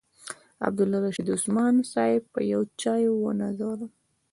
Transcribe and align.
عبدالرشید 0.67 1.27
عثمان 1.35 1.75
صاحب 1.91 2.23
په 2.33 2.39
چایو 2.81 3.13
ونازولم. 3.25 3.91